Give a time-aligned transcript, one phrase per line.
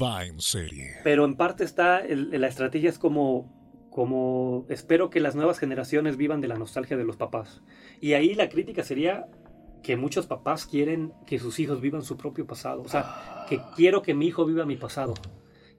[0.00, 0.92] Va en serie.
[1.02, 6.16] Pero en parte está, el- la estrategia es como, como espero que las nuevas generaciones
[6.16, 7.62] vivan de la nostalgia de los papás.
[8.00, 9.26] Y ahí la crítica sería
[9.82, 12.82] que muchos papás quieren que sus hijos vivan su propio pasado.
[12.82, 15.14] O sea, que quiero que mi hijo viva mi pasado.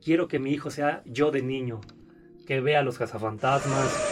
[0.04, 1.82] Quiero que mi hijo sea yo de niño.
[2.46, 4.12] Que vea los cazafantasmas.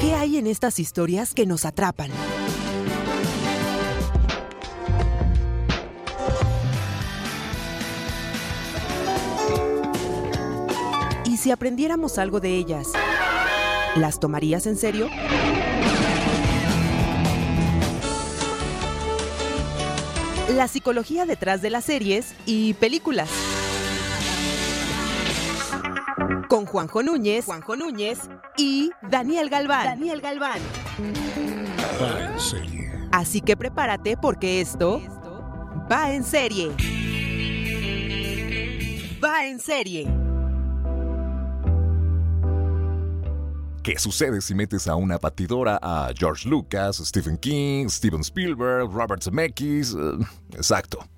[0.00, 2.10] ¿Qué hay en estas historias que nos atrapan?
[11.46, 12.88] Si aprendiéramos algo de ellas?
[13.94, 15.08] ¿Las tomarías en serio?
[20.56, 23.30] La psicología detrás de las series y películas.
[26.48, 28.18] Con Juanjo Núñez, Juanjo Núñez
[28.56, 29.84] y Daniel Galván.
[29.84, 30.58] Daniel Galván.
[32.02, 32.90] Va en serie.
[33.12, 35.00] Así que prepárate porque esto
[35.88, 36.72] va en serie.
[39.22, 40.25] Va en serie.
[43.86, 49.22] ¿Qué sucede si metes a una batidora a George Lucas, Stephen King, Steven Spielberg, Robert
[49.22, 49.94] Zemeckis?
[49.94, 51.08] Eh, exacto.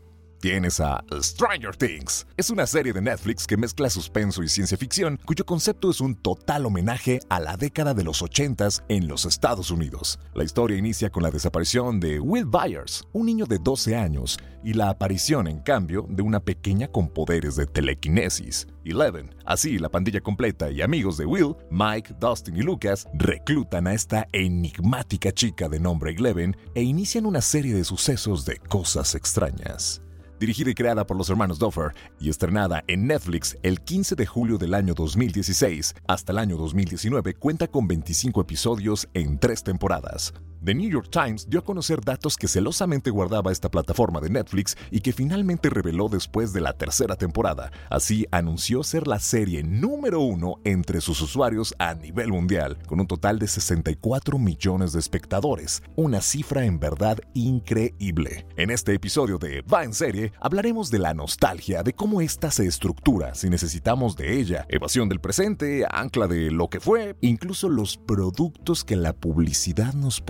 [0.41, 2.25] Tienes a Stranger Things.
[2.37, 6.15] Es una serie de Netflix que mezcla suspenso y ciencia ficción, cuyo concepto es un
[6.15, 10.21] total homenaje a la década de los 80s en los Estados Unidos.
[10.35, 14.75] La historia inicia con la desaparición de Will Byers, un niño de 12 años, y
[14.75, 18.69] la aparición, en cambio, de una pequeña con poderes de telequinesis.
[18.85, 19.35] Eleven.
[19.45, 24.29] Así, la pandilla completa y amigos de Will, Mike, Dustin y Lucas reclutan a esta
[24.33, 30.01] enigmática chica de nombre Eleven e inician una serie de sucesos de cosas extrañas.
[30.39, 34.57] Dirigida y creada por los hermanos Duffer y estrenada en Netflix el 15 de julio
[34.57, 40.33] del año 2016 hasta el año 2019, cuenta con 25 episodios en tres temporadas.
[40.65, 44.77] The New York Times dio a conocer datos que celosamente guardaba esta plataforma de Netflix
[44.91, 47.71] y que finalmente reveló después de la tercera temporada.
[47.91, 53.07] Así anunció ser la serie número uno entre sus usuarios a nivel mundial, con un
[53.07, 58.47] total de 64 millones de espectadores, una cifra en verdad increíble.
[58.57, 62.67] En este episodio de Va en serie hablaremos de la nostalgia, de cómo ésta se
[62.67, 67.97] estructura, si necesitamos de ella, evasión del presente, ancla de lo que fue, incluso los
[67.97, 70.21] productos que la publicidad nos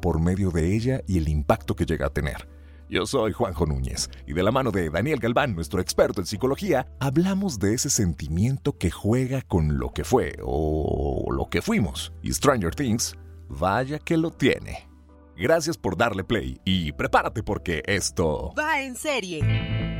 [0.00, 2.48] por medio de ella y el impacto que llega a tener.
[2.88, 6.86] Yo soy Juanjo Núñez y de la mano de Daniel Galván, nuestro experto en psicología,
[6.98, 12.12] hablamos de ese sentimiento que juega con lo que fue o lo que fuimos.
[12.22, 13.16] Y Stranger Things,
[13.48, 14.88] vaya que lo tiene.
[15.36, 18.52] Gracias por darle play y prepárate porque esto...
[18.58, 19.99] Va en serie.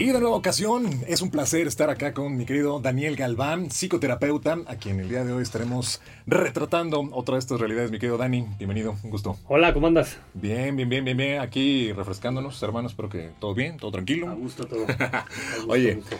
[0.00, 4.56] Y de nueva ocasión, es un placer estar acá con mi querido Daniel Galván, psicoterapeuta,
[4.66, 7.90] a quien el día de hoy estaremos retratando otra de estas realidades.
[7.90, 9.36] Mi querido Dani, bienvenido, un gusto.
[9.46, 10.16] Hola, ¿cómo andas?
[10.32, 11.40] Bien, bien, bien, bien, bien.
[11.40, 12.92] Aquí refrescándonos, hermanos.
[12.92, 14.34] Espero que todo bien, todo A tranquilo.
[14.36, 14.86] gusto todo.
[14.98, 15.26] A
[15.58, 15.92] gusto, Oye.
[15.92, 16.16] a gusto.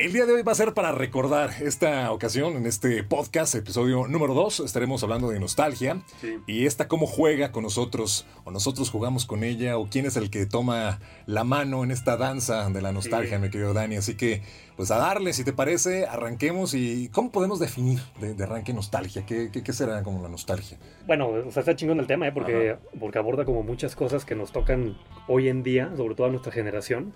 [0.00, 4.06] El día de hoy va a ser para recordar esta ocasión, en este podcast, episodio
[4.08, 4.60] número 2.
[4.60, 6.38] Estaremos hablando de nostalgia Sí.
[6.46, 10.30] y esta cómo juega con nosotros, o nosotros jugamos con ella, o quién es el
[10.30, 13.42] que toma la mano en esta danza de la nostalgia, Sí.
[13.42, 13.96] mi querido Dani.
[13.96, 14.40] Así que,
[14.74, 16.72] pues a darle, si te parece, arranquemos.
[16.72, 19.26] ¿Y cómo podemos definir de, de arranque nostalgia?
[19.26, 20.78] ¿Qué, qué, qué será como la nostalgia?
[21.06, 22.32] Bueno, o sea, está chingón el tema, ¿eh?
[22.32, 24.96] Porque, porque aborda como muchas cosas que nos tocan
[25.28, 27.12] hoy en día, sobre todo a nuestra generación.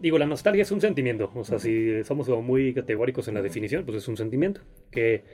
[0.00, 1.30] Digo, la nostalgia es un sentimiento.
[1.34, 4.60] O sea, si somos muy categóricos en la definición, pues es un sentimiento.
[4.90, 5.24] Que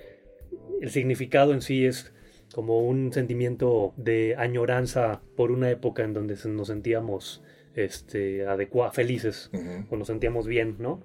[0.80, 2.12] el significado en sí es
[2.54, 7.42] como un sentimiento de añoranza por una época en donde nos sentíamos
[7.74, 9.86] este, adecua- felices Ujú.
[9.90, 11.02] o nos sentíamos bien, ¿no?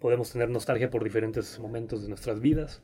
[0.00, 2.82] Podemos tener nostalgia por diferentes momentos de nuestras vidas.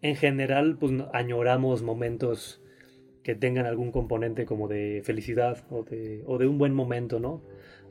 [0.00, 2.60] En general, pues añoramos momentos
[3.22, 7.42] que tengan algún componente como de felicidad o de, o de un buen momento, ¿no?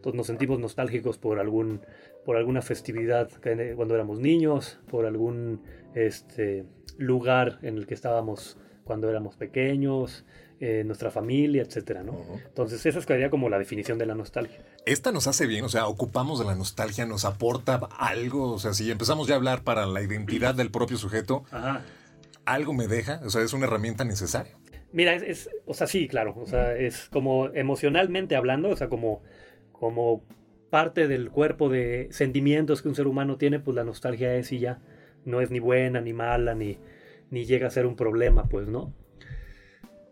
[0.02, 1.82] Entonces nos sentimos nostálgicos por algún
[2.26, 5.62] por alguna festividad que- cuando éramos niños, por algún
[5.94, 6.66] este
[6.98, 10.26] lugar en el que estábamos cuando éramos pequeños,
[10.60, 12.18] eh, nuestra familia, etcétera, ¿no?
[12.46, 14.60] Entonces, esa sería como la definición de la nostalgia.
[14.86, 18.74] Esta nos hace bien, o sea, ocupamos de la nostalgia, nos aporta algo, o sea,
[18.74, 21.44] si empezamos ya a hablar para la identidad del propio sujeto,
[22.46, 24.54] algo me deja, o sea, es una herramienta necesaria.
[24.94, 29.22] Mira, es, o sea, sí, claro, o sea, es como emocionalmente hablando, o sea, como,
[29.82, 30.24] como
[30.70, 34.60] parte del cuerpo de sentimientos que un ser humano tiene, pues la nostalgia es y
[34.60, 34.80] ya,
[35.26, 36.78] no es ni buena, ni mala, ni,
[37.32, 38.94] ni llega a ser un problema, pues, ¿no?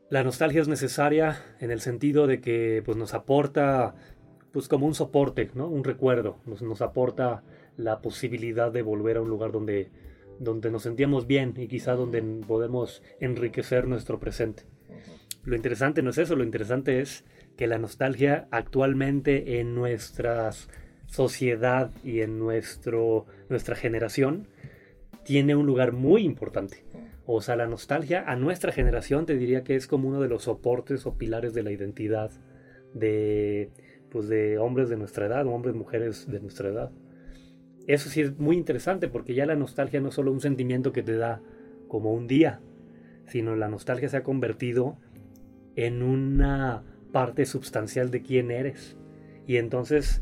[0.10, 3.94] La nostalgia es necesaria en el sentido de que pues, nos aporta
[4.52, 5.68] pues, como un soporte, ¿no?
[5.68, 7.44] un recuerdo, nos, nos aporta
[7.78, 9.92] la posibilidad de volver a un lugar donde,
[10.40, 14.64] donde nos sentíamos bien y quizá donde podemos enriquecer nuestro presente.
[15.44, 17.24] Lo interesante no es eso, lo interesante es
[17.60, 20.50] que la nostalgia actualmente en nuestra
[21.08, 24.48] sociedad y en nuestro, nuestra generación
[25.26, 26.86] tiene un lugar muy importante.
[27.26, 30.44] O sea, la nostalgia a nuestra generación te diría que es como uno de los
[30.44, 32.32] soportes o pilares de la identidad
[32.94, 33.72] de,
[34.10, 36.92] pues de hombres de nuestra edad hombres, mujeres de nuestra edad.
[37.88, 41.04] Eso sí es muy interesante porque ya la nostalgia no es solo un sentimiento que
[41.04, 41.42] te da
[41.90, 42.62] como un día,
[43.26, 44.98] sino la nostalgia se ha convertido
[45.76, 48.98] en una parte sustancial de quién eres.
[49.48, 50.22] Y entonces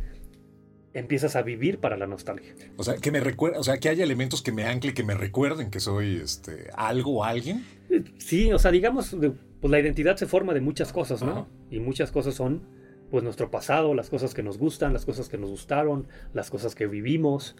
[0.94, 2.56] empiezas a vivir para la nostalgia.
[2.76, 5.14] O sea, que me recuerda, o sea, que haya elementos que me anclen, que me
[5.14, 7.66] recuerden que soy este algo o alguien.
[8.18, 9.16] Sí, o sea, digamos,
[9.62, 11.48] pues la identidad se forma de muchas cosas, ¿no?
[11.70, 12.64] Y muchas cosas son
[13.12, 16.76] pues nuestro pasado, las cosas que nos gustan, las cosas que nos gustaron, las cosas
[16.76, 17.56] que vivimos.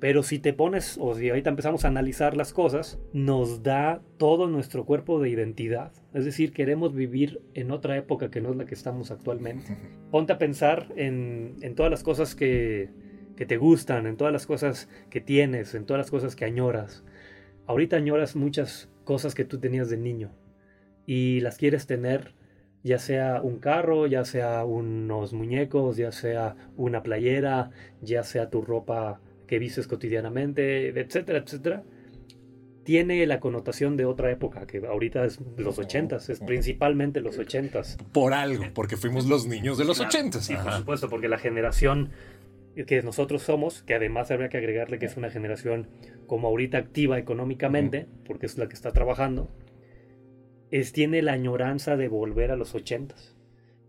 [0.00, 4.48] Pero si te pones, o si ahorita empezamos a analizar las cosas, nos da todo
[4.48, 5.92] nuestro cuerpo de identidad.
[6.14, 9.76] Es decir, queremos vivir en otra época que no es la que estamos actualmente.
[10.10, 12.88] Ponte a pensar en, en todas las cosas que,
[13.36, 17.04] que te gustan, en todas las cosas que tienes, en todas las cosas que añoras.
[17.66, 20.32] Ahorita añoras muchas cosas que tú tenías de niño
[21.06, 22.34] y las quieres tener
[22.82, 27.70] ya sea un carro, ya sea unos muñecos, ya sea una playera,
[28.00, 29.20] ya sea tu ropa
[29.50, 31.82] que vistes cotidianamente, etcétera, etcétera,
[32.84, 37.98] tiene la connotación de otra época, que ahorita es los ochentas, es principalmente los ochentas.
[38.12, 40.44] Por algo, porque fuimos los niños de los ochentas.
[40.46, 42.10] Sí, por supuesto, porque la generación
[42.86, 45.88] que nosotros somos, que además habría que agregarle que es una generación
[46.28, 49.50] como ahorita activa económicamente, porque es la que está trabajando,
[50.70, 53.34] es, tiene la añoranza de volver a los ochentas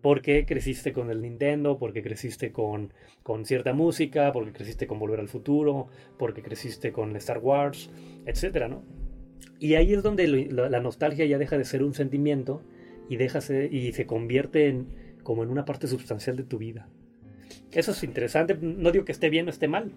[0.01, 2.93] porque creciste con el Nintendo, porque creciste con,
[3.23, 5.87] con cierta música, porque creciste con Volver al Futuro,
[6.17, 7.89] porque creciste con Star Wars,
[8.25, 8.83] etcétera, ¿no?
[9.59, 12.63] Y ahí es donde la, nostalgia ya deja de ser un sentimiento
[13.09, 13.39] y, deja
[13.69, 14.87] y se convierte en,
[15.23, 16.87] como en una parte sustancial de tu vida.
[17.71, 19.91] Eso es interesante, no digo que esté bien o esté mal,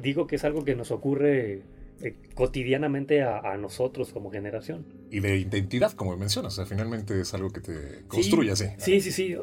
[0.00, 1.62] digo que es algo que nos ocurre
[2.02, 4.86] eh, cotidianamente a, nosotros como generación.
[5.10, 9.36] Y de identidad, como mencionas, finalmente es algo que te construye sí, Sí, sí, sí.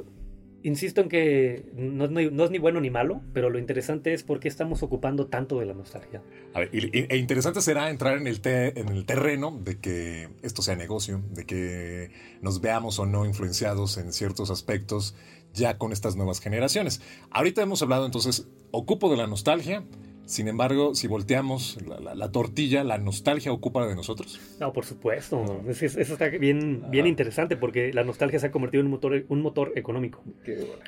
[0.64, 2.06] Insisto en que no,
[2.46, 5.68] es ni bueno ni malo, pero lo interesante es por qué estamos ocupando tanto de
[5.68, 6.24] la nostalgia.
[6.56, 10.76] A ver, e interesante será entrar en el, en el terreno de que esto sea
[10.76, 12.10] negocio, de que
[12.42, 15.14] nos veamos o no influenciados en ciertos aspectos
[15.54, 17.02] ya con estas nuevas generaciones.
[17.30, 19.84] Ahorita hemos hablado entonces, ocupo de la nostalgia,
[20.26, 24.40] sin embargo, si volteamos la, tortilla, ¿la nostalgia ocupa de nosotros?
[24.60, 25.62] No, por supuesto.
[25.70, 29.42] Eso, está bien, bien interesante porque la nostalgia se ha convertido en un motor, un
[29.42, 30.24] motor económico.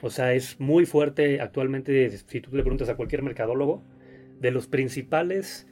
[0.02, 3.84] O sea, es muy fuerte actualmente, si tú le preguntas a cualquier mercadólogo,
[4.40, 5.68] de los principales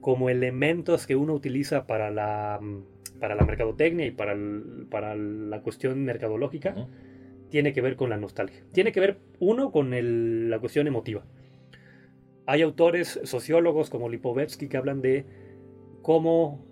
[0.00, 2.60] como elementos que uno utiliza para la,
[3.20, 4.36] para la mercadotecnia y para,
[4.90, 6.74] para la cuestión mercadológica,
[7.48, 8.62] tiene que ver con la nostalgia.
[8.72, 9.90] Tiene que ver, uno, con
[10.50, 11.24] la cuestión emotiva.
[12.46, 15.24] Hay autores sociólogos como Lipovetsky que hablan de
[16.02, 16.64] cómo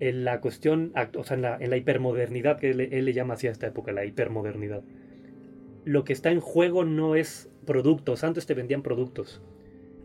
[0.00, 3.66] en la cuestión, o sea, en la, hipermodernidad, que él, le llama así a esta
[3.66, 4.82] época, la hipermodernidad,
[5.84, 9.40] lo que está en juego no es productos, antes te vendían productos.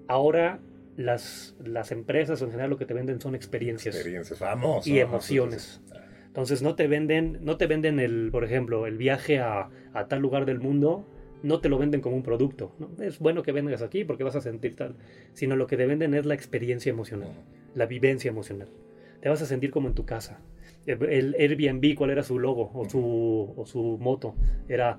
[0.07, 0.59] Ahora
[0.95, 3.95] las, las empresas en general lo que te venden son experiencias.
[3.95, 4.87] Experiencias, vamos.
[4.87, 5.81] Y emociones.
[6.27, 10.19] Entonces no te venden, no te venden el, por ejemplo, el viaje a, a tal
[10.19, 11.05] lugar del mundo
[11.43, 12.73] no te lo venden como un producto.
[12.79, 12.89] ¿no?
[13.03, 14.95] Es bueno que vengas aquí porque vas a sentir tal,
[15.33, 17.29] sino lo que te venden es la experiencia emocional,
[17.75, 18.69] la vivencia emocional.
[19.21, 20.39] Te vas a sentir como en tu casa.
[20.85, 24.33] El Airbnb, ¿cuál era su logo o su, o su moto?
[24.67, 24.97] Era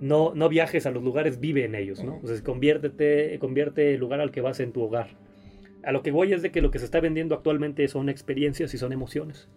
[0.00, 2.16] no, no viajes a los lugares, vive en ellos, ¿no?
[2.16, 5.10] Entonces conviértete, convierte el lugar al que vas en tu hogar.
[5.84, 8.74] A lo que voy es de que lo que se está vendiendo actualmente son experiencias
[8.74, 9.48] y son emociones.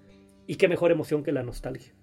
[0.46, 1.94] Y qué mejor emoción que la nostalgia.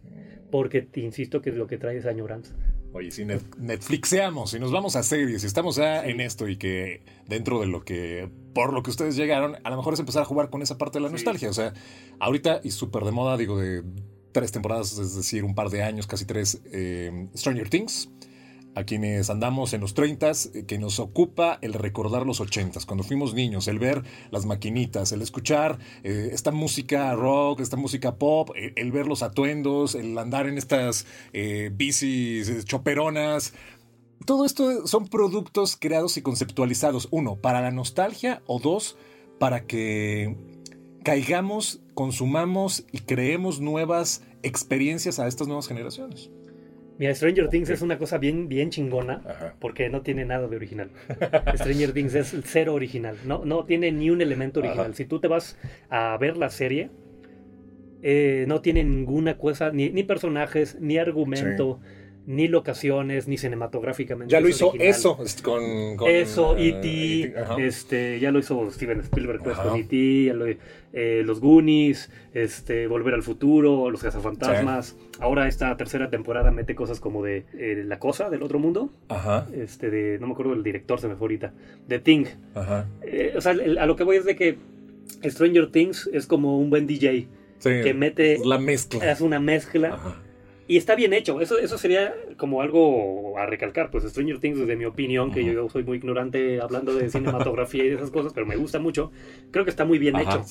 [0.51, 2.57] Porque te insisto que lo que trae es añoranza.
[2.95, 7.03] Oye, si Netflixeamos, si nos vamos a series, si estamos ya en esto y que
[7.27, 10.25] dentro de lo que, por lo que ustedes llegaron, a lo mejor es empezar a
[10.27, 11.49] jugar con esa parte de la nostalgia.
[11.49, 11.73] O sea,
[12.21, 13.83] ahorita y súper de moda, digo, de
[14.33, 18.11] tres temporadas, es decir, un par de años, casi tres, eh, Stranger Things.
[18.75, 23.05] A quienes andamos en los 30, eh, que nos ocupa el recordar los 80, cuando
[23.05, 28.51] fuimos niños, el ver las maquinitas, el escuchar eh, esta música rock, esta música pop,
[28.55, 31.07] el, ver los atuendos, el andar en estas
[31.73, 33.53] bicis choperonas,
[34.25, 38.97] todo esto son productos creados y conceptualizados, uno, para la nostalgia o dos,
[39.39, 40.37] para que
[41.03, 46.31] caigamos, consumamos y creemos nuevas experiencias a estas nuevas generaciones.
[47.03, 49.23] Mira, Stranger Things es una cosa bien, bien chingona
[49.59, 50.89] porque no tiene nada de original.
[51.57, 54.95] Stranger Things es cero original, no, no tiene ni un elemento original.
[54.95, 55.59] Si tú te vas
[55.91, 56.91] a ver la serie,
[58.03, 61.81] eh, no tiene ninguna cosa, ni, personajes, ni argumento
[62.27, 64.31] ni locaciones, ni cinematográficamente.
[64.31, 65.63] Ya lo hizo eso con,
[66.07, 70.33] Eso, E.T., e este, ya lo hizo Steven Spielberg pues, con E.T.,
[70.95, 74.97] eh, los Goonies, este, Volver al Futuro, Los Cazafantasmas.
[75.21, 78.91] Ahora esta tercera temporada mete cosas como de eh, La Cosa del Otro Mundo.
[79.09, 79.49] Ajá.
[79.55, 81.55] Este, de, no me acuerdo del director, se me fue ahorita.
[81.89, 82.27] The Thing.
[82.55, 82.87] Ajá.
[83.03, 84.59] Eh, o sea, a lo que voy es de que
[85.25, 87.27] Stranger Things es como un buen DJ.
[87.63, 88.39] que mete...
[88.45, 89.11] La mezcla.
[89.11, 89.95] Es una mezcla.
[89.95, 90.23] Ajá
[90.69, 91.41] y está bien hecho.
[91.41, 93.91] Eso, eso sería como algo a recalcar.
[93.91, 97.89] Pues Stranger Things, desde mi opinión, que yo soy muy ignorante hablando de cinematografía y
[97.89, 99.11] de esas cosas, pero me gusta mucho.
[99.51, 100.45] Creo que está muy bien hecho.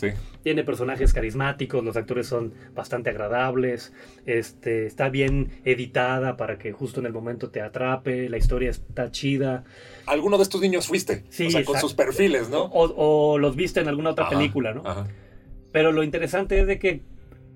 [0.43, 3.93] Tiene personajes carismáticos, los actores son bastante agradables.
[4.25, 8.29] Este, está bien editada para que justo en el momento te atrape.
[8.29, 9.63] La historia está chida.
[10.05, 11.23] ¿Alguno de estos niños fuiste?
[11.29, 12.69] Sí, o sea, con sus perfiles, ¿no?
[12.73, 14.83] O, los viste en alguna otra película, ¿no?
[15.71, 17.01] Pero lo interesante es de que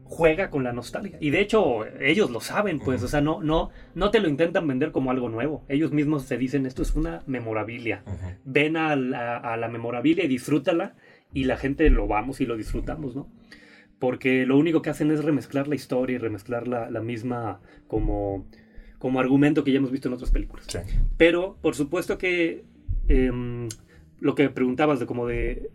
[0.06, 1.18] juega con la nostalgia.
[1.20, 4.68] Y de hecho, ellos lo saben, pues, o sea, no, no, no te lo intentan
[4.68, 5.66] vender como algo nuevo.
[5.68, 8.04] Ellos mismos se dicen, esto es una memorabilia.
[8.46, 10.96] Ven a la, memorabilia y disfrútala,
[11.34, 13.28] y la gente lo vamos y lo disfrutamos, ¿no?
[13.98, 18.46] Porque lo único que hacen es remezclar la historia y remezclar la, misma como,
[19.00, 20.68] como argumento que ya hemos visto en otras películas.
[21.18, 22.64] Pero, por supuesto que
[23.08, 23.68] em,
[24.20, 25.72] lo que preguntabas de como de...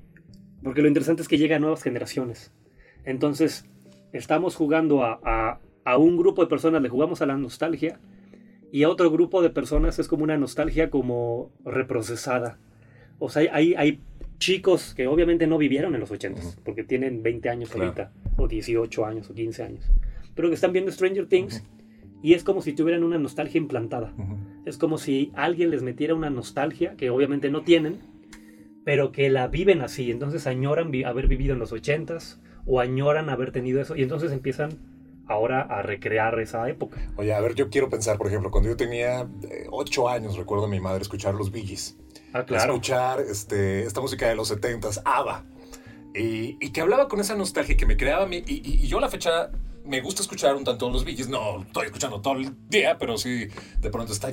[0.62, 2.52] Porque lo interesante es que llega a nuevas generaciones.
[3.04, 3.66] Entonces,
[4.12, 5.60] estamos jugando a,
[5.98, 7.98] un grupo de personas, le jugamos a la nostalgia,
[8.72, 12.58] y a otro grupo de personas es como una nostalgia como reprocesada.
[13.18, 14.00] O sea, hay, hay
[14.38, 19.04] chicos que obviamente no vivieron en los 80 porque tienen 20 años ahorita, o 18
[19.04, 19.90] años, o 15 años,
[20.34, 21.64] pero que están viendo Stranger Things.
[22.22, 24.12] Y es como si tuvieran una nostalgia implantada.
[24.66, 27.98] Es como si alguien les metiera una nostalgia que obviamente no tienen,
[28.84, 30.10] pero que la viven así.
[30.10, 34.78] Entonces añoran haber vivido en los 80s o añoran haber tenido eso y entonces empiezan
[35.30, 37.00] ahora a recrear esa época.
[37.16, 40.64] Oye, a ver, yo quiero pensar, por ejemplo, cuando yo tenía eh, ocho años, recuerdo
[40.64, 41.78] a mi madre escuchar los Bee
[42.32, 42.74] Ah, claro.
[42.74, 45.44] Escuchar este, esta música de los setentas, ABBA.
[46.14, 48.42] Y, y, que hablaba con esa nostalgia que me creaba a mí.
[48.46, 49.50] Y, y, yo la fecha
[49.84, 53.46] me gusta escuchar un tanto los Bee No estoy escuchando todo el día, pero sí
[53.80, 54.32] de pronto está...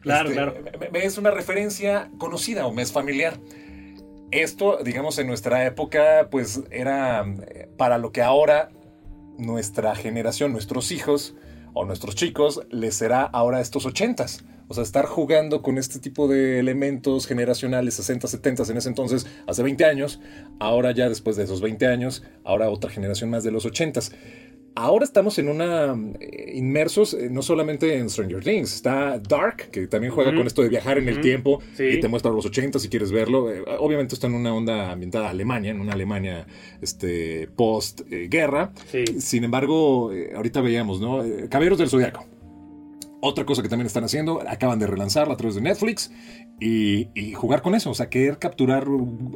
[0.00, 0.54] Claro, este, claro.
[0.92, 3.38] Me, es una referencia conocida o me es familiar.
[4.32, 8.70] Esto, digamos, en nuestra época, pues era eh, para lo que ahora
[9.36, 11.34] nuestra generación, nuestros hijos
[11.74, 14.42] o nuestros chicos, les será ahora estos ochentas.
[14.68, 19.26] O sea, estar jugando con este tipo de elementos generacionales, 60, 70 en ese entonces,
[19.46, 20.18] hace 20 años,
[20.58, 24.00] ahora ya después de esos 20 años, ahora otra generación más de los 80
[24.74, 29.86] ahora estamos en una eh, inmersos eh, no solamente en Stranger Things, está Dark, que
[29.86, 32.88] también juega con esto de viajar en el tiempo y te muestra los 80 si
[32.88, 33.52] quieres verlo.
[33.52, 36.46] Eh, obviamente está en una onda ambientada Alemania, en una Alemania
[36.80, 38.72] este, post guerra.
[39.18, 41.22] Sin embargo, ahorita veíamos, ¿no?
[41.48, 42.26] Caballeros del Zodiaco
[43.24, 46.10] otra cosa que también están haciendo, acaban de relanzarla a través de Netflix
[46.58, 48.84] y, jugar con eso, o sea, querer capturar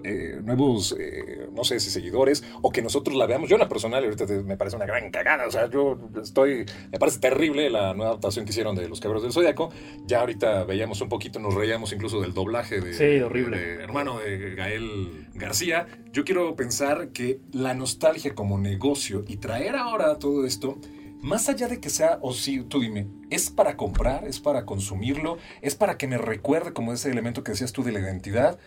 [0.02, 3.48] eh, nuevos, eh, no sé si seguidores o que nosotros la veamos.
[3.48, 6.98] Yo, en la personal, ahorita me parece una gran cagada, o sea, yo estoy, me
[6.98, 9.70] parece terrible la nueva adaptación que hicieron de Los Cabros del Zodiaco.
[10.04, 13.58] Ya ahorita veíamos un poquito, nos reíamos incluso del doblaje de, sí, horrible.
[13.58, 15.86] de hermano de Gael García.
[16.12, 20.78] Yo quiero pensar que la nostalgia como negocio y traer ahora todo esto
[21.26, 24.28] más allá de que sea, o sí, tú dime, ¿es para comprar?
[24.28, 25.38] ¿Es para consumirlo?
[25.60, 28.60] ¿Es para que me recuerde como ese elemento que decías tú de la identidad?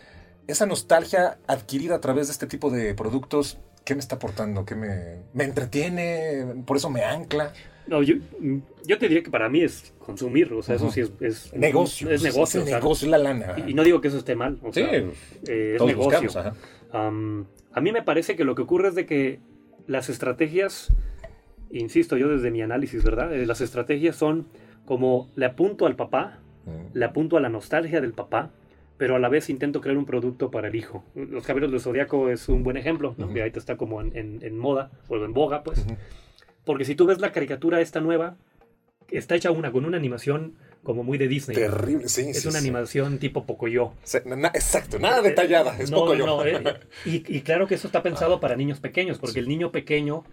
[0.46, 4.66] Esa nostalgia adquirida a través de este tipo de productos, ¿qué me está aportando?
[4.66, 6.64] ¿Qué me, me entretiene?
[6.66, 7.54] ¿Por eso me ancla?
[7.88, 8.16] No, yo,
[8.86, 12.12] yo te diría que para mí es consumir, o sea, eso sí es, negocio.
[12.12, 12.60] Es negocio.
[12.60, 13.56] Es negocio, es la lana.
[13.66, 14.60] Y, no digo que eso esté mal.
[14.74, 16.30] sí, eh, es negocio.
[16.92, 19.40] a mí me parece que lo que ocurre es de que
[19.88, 20.92] las estrategias
[21.72, 23.34] insisto yo desde mi análisis, ¿verdad?
[23.34, 24.48] Eh, las estrategias son
[24.86, 26.98] como le apunto al papá, mm.
[26.98, 28.52] le apunto a la nostalgia del papá,
[28.98, 31.06] pero a la vez intento crear un producto para el hijo.
[31.16, 33.32] Los Caballeros del Zodiaco es un buen ejemplo, ¿no?
[33.32, 35.86] que ahorita está como en, moda, o en boga, pues.
[36.66, 38.36] Porque si tú ves la caricatura esta nueva,
[39.10, 41.56] está hecha una con una animación como muy de Disney.
[41.56, 42.66] Terrible, sí, Es sí, una sí.
[42.68, 43.94] animación tipo Pocoyo.
[44.26, 46.62] Na- exacto, nada detallada, es No, poco no, eh,
[47.06, 50.24] y, y claro que eso está pensado para niños pequeños, porque el niño pequeño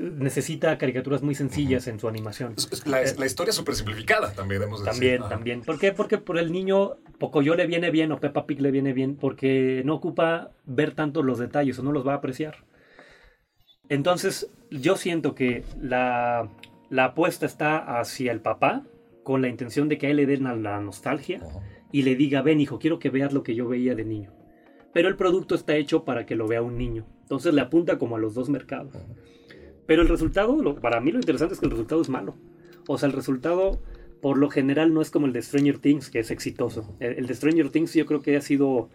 [0.00, 2.54] necesita caricaturas muy sencillas en su animación.
[2.56, 4.62] Es- es La, la historia súper simplificada también.
[4.84, 5.60] También, también.
[5.62, 5.92] ¿Por qué?
[5.92, 9.82] Porque por el niño Pocoyo le viene bien o Peppa Pig le viene bien porque
[9.84, 12.56] no ocupa ver tanto los detalles o no los va a apreciar.
[13.88, 16.50] Entonces, yo siento que la,
[16.90, 18.84] la apuesta está hacia el papá
[19.24, 21.40] con la intención de que a él le den a la nostalgia
[21.92, 24.34] y le diga, ven hijo, quiero que veas lo que yo veía de niño.
[24.92, 27.06] Pero el producto está hecho para que lo vea un niño.
[27.22, 28.94] Entonces le apunta como a los dos mercados.
[29.88, 32.36] Pero el resultado, lo- para mí lo interesante es que el resultado es malo.
[32.86, 33.80] O sea, el resultado
[34.20, 36.94] por lo general no es como el de Stranger Things, que es exitoso.
[37.00, 38.90] El, el de Stranger Things yo creo que ha sido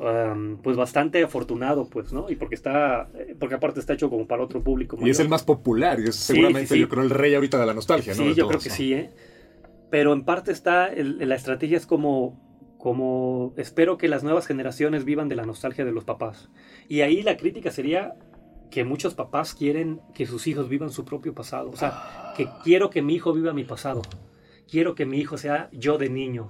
[0.00, 2.28] um, pues bastante afortunado, pues, ¿no?
[2.30, 4.98] Y porque está, porque aparte está hecho como para otro público.
[5.00, 6.80] Y es el más popular, y es Sí, seguramente, sí, sí.
[6.80, 8.22] yo creo, el rey ahorita de la nostalgia, ¿no?
[8.22, 8.74] Sí, De yo todos, creo que ¿no?
[8.74, 9.10] sí, ¿eh?
[9.90, 12.40] Pero en parte está, el- la estrategia es como,
[12.78, 16.50] como, espero que las nuevas generaciones vivan de la nostalgia de los papás.
[16.88, 18.14] Y ahí la crítica sería
[18.70, 21.70] que muchos papás quieren que sus hijos vivan su propio pasado.
[21.70, 24.02] O sea, que quiero que mi hijo viva mi pasado.
[24.70, 26.48] Quiero que mi hijo sea yo de niño.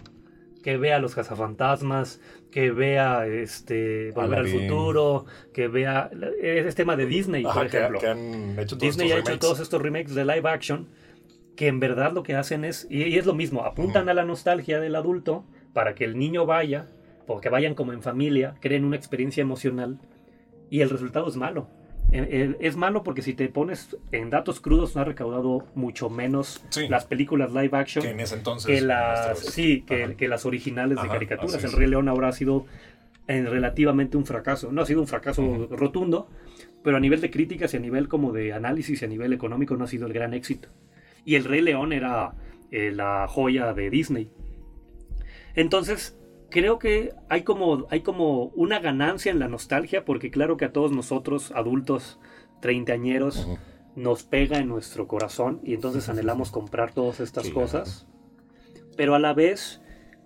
[0.63, 2.21] Que vea los cazafantasmas,
[2.51, 4.49] que vea este Volver al.
[4.49, 6.11] Futuro, que vea...
[6.43, 8.01] Es tema de Disney, por Ajá, ejemplo.
[8.01, 10.89] que han hecho todos Disney ha hecho todos estos remakes de live action
[11.57, 14.25] que en verdad lo que hacen es, y, y es lo mismo, apuntan a la
[14.25, 16.87] nostalgia del adulto para que el niño vaya,
[17.27, 19.99] o que vayan como en familia, creen una experiencia emocional,
[20.71, 21.69] y el resultado es malo.
[22.13, 26.89] Es malo porque si te pones en datos crudos, no ha recaudado mucho menos Sí.
[26.89, 28.67] las películas live action Que en ese entonces.
[28.67, 31.63] que las, sí, que, las originales de caricaturas.
[31.65, 31.73] El.
[31.73, 32.67] Rey León ahora ha sido
[33.27, 34.71] en relativamente un fracaso.
[34.71, 36.29] No ha sido un fracaso rotundo,
[36.85, 39.77] pero a nivel de críticas y a nivel como de análisis y a nivel económico
[39.77, 40.69] no ha sido el gran éxito.
[41.25, 42.35] Y el Rey León era
[42.71, 44.31] eh, la joya de Disney.
[45.57, 46.17] Entonces,
[46.51, 50.73] creo que hay como, hay como una ganancia en la nostalgia, porque claro que a
[50.73, 52.19] todos nosotros, adultos,
[52.61, 53.49] treintañeros,
[53.95, 58.07] nos pega en nuestro corazón y entonces anhelamos comprar todas estas Sí, cosas.
[58.97, 59.81] Pero a la vez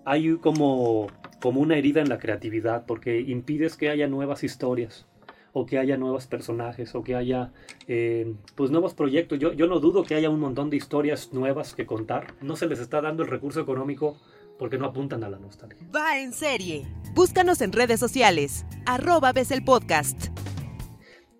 [0.05, 1.07] hay como,
[1.41, 5.07] como una herida en la creatividad, porque impides que haya nuevas historias
[5.53, 7.51] o que haya nuevos personajes, o que haya
[7.87, 9.37] eh, pues nuevos proyectos.
[9.37, 12.35] Yo, yo no dudo que haya un montón de historias nuevas que contar.
[12.41, 14.17] No se les está dando el recurso económico
[14.61, 15.87] porque no apuntan a la nostalgia.
[15.93, 16.85] Va en serie.
[17.15, 18.63] Búscanos en redes sociales.
[18.85, 20.27] Arroba ves el podcast.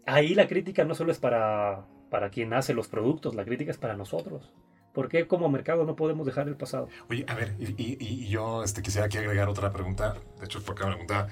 [0.07, 3.77] Ahí la crítica no solo es para, para quien hace los productos, la crítica es
[3.77, 4.51] para nosotros.
[4.91, 6.88] ¿Por qué como mercado no podemos dejar el pasado?
[7.12, 10.15] Oye, a ver, y, y- y yo este, quisiera aquí agregar otra pregunta.
[10.39, 11.27] De hecho, por acá me preguntaba.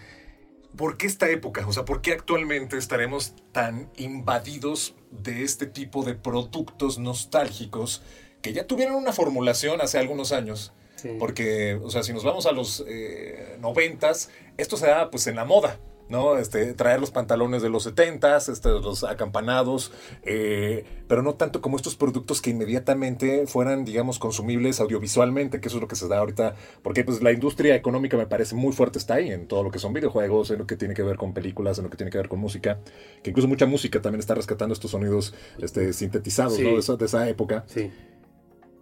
[0.77, 1.65] ¿Por qué esta época?
[1.67, 8.03] O sea, ¿por qué actualmente estaremos tan invadidos de este tipo de productos nostálgicos
[8.43, 10.71] que ya tuvieron una formulación hace algunos años?
[11.01, 11.09] Sí.
[11.19, 15.35] Porque, o sea, si nos vamos a los eh, noventas, esto se da pues en
[15.35, 16.37] la moda, ¿no?
[16.37, 19.91] Este, traer los pantalones de los setentas, este, los acampanados,
[20.23, 25.77] eh, pero no tanto como estos productos que inmediatamente fueran, digamos, consumibles audiovisualmente, que eso
[25.77, 28.97] es lo que se da ahorita, porque pues la industria económica me parece muy fuerte
[28.97, 31.33] está ahí, en todo lo que son videojuegos, en lo que tiene que ver con
[31.35, 32.79] películas, en lo que tiene que ver con música,
[33.21, 36.63] que incluso mucha música también está rescatando estos sonidos este, sintetizados, Sí.
[36.63, 36.71] ¿no?
[36.71, 37.63] De esa, de esa época.
[37.67, 37.91] Sí.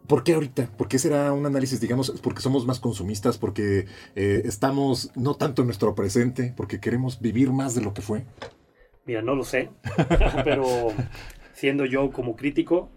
[0.08, 0.68] ¿Por qué ahorita?
[0.78, 5.62] ¿Por qué será un análisis, digamos, porque somos más consumistas, porque eh, estamos no tanto
[5.62, 8.26] en nuestro presente, porque queremos vivir más de lo que fue?
[9.06, 9.70] Mira, no lo sé,
[10.44, 11.02] pero
[11.54, 12.92] siendo yo como crítico,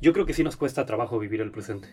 [0.00, 1.88] yo creo que sí nos cuesta trabajo vivir el presente.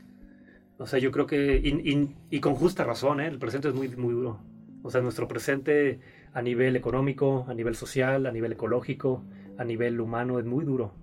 [0.77, 3.27] O sea, yo creo que, y, y- y con justa razón, ¿eh?
[3.27, 4.41] el presente es muy, muy duro.
[4.84, 5.99] O sea, nuestro presente
[6.34, 9.23] a nivel económico, a nivel social, a nivel ecológico,
[9.58, 10.93] a nivel humano es muy duro.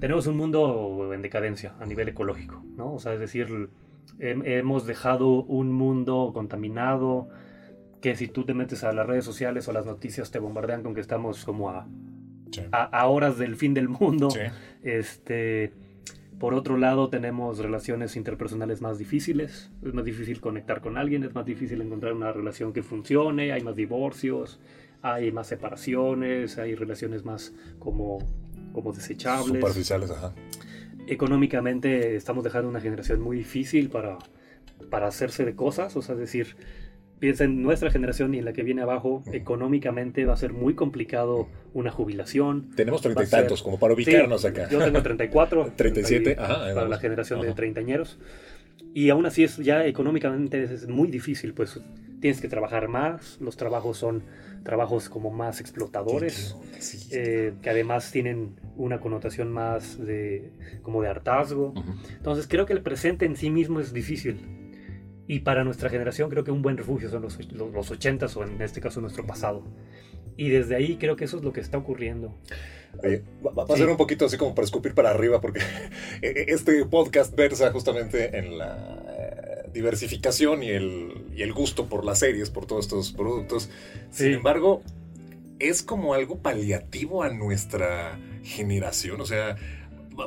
[0.00, 2.94] Tenemos un mundo en decadencia a nivel ecológico, ¿no?
[2.94, 3.68] O sea, es decir,
[4.18, 7.28] hem- hemos dejado un mundo contaminado,
[8.00, 10.82] que si tú te metes a las redes sociales o a las noticias te bombardean
[10.82, 11.86] con que estamos como a,
[12.52, 12.62] Sí.
[12.72, 14.30] a, a horas del fin del mundo.
[14.30, 14.40] Sí.
[14.82, 15.72] Este,
[16.38, 19.70] por otro lado, tenemos relaciones interpersonales más difíciles.
[19.84, 23.62] Es más difícil conectar con alguien, es más difícil encontrar una relación que funcione, hay
[23.62, 24.60] más divorcios,
[25.02, 28.18] hay más separaciones, hay relaciones más como,
[28.72, 29.46] como desechables.
[29.46, 30.32] Superficiales, ajá.
[31.06, 34.18] Económicamente estamos dejando una generación muy difícil para,
[34.90, 36.56] para hacerse de cosas, o sea, es decir,
[37.18, 40.74] piensa en nuestra generación y en la que viene abajo, económicamente va a ser muy
[40.74, 44.68] complicado una jubilación, Tenemos treinta y ser- tantos, como para ubicarnos Sí, acá.
[44.68, 45.72] Yo tengo 34.
[45.76, 46.90] 37, ahí, ajá, Para vamos.
[46.90, 48.18] la generación de treintañeros.
[48.94, 51.80] Y aún así es ya económicamente es muy difícil, pues
[52.20, 54.24] tienes que trabajar más, los trabajos son
[54.64, 57.08] trabajos como más explotadores, Sí.
[57.12, 60.52] eh, que además tienen una connotación más de
[60.82, 61.74] como de hartazgo.
[62.16, 64.40] Entonces creo que el presente en sí mismo es difícil.
[65.26, 68.44] Y para nuestra generación creo que un buen refugio son los, los, los 80 o
[68.44, 69.62] en este caso nuestro pasado.
[70.36, 72.34] Y desde ahí creo que eso es lo que está ocurriendo.
[73.02, 75.60] Oye, va, a ser un poquito así como para escupir para arriba, porque
[76.22, 79.07] este podcast versa justamente en la
[79.72, 83.70] diversificación y el, y el gusto por las series, por todos estos productos.
[84.10, 84.82] Sin embargo,
[85.58, 89.20] es como algo paliativo a nuestra generación.
[89.20, 89.56] O sea,